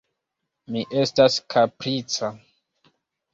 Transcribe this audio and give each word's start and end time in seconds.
Mi 0.75 0.81
estas 1.01 1.35
kaprica. 1.57 2.31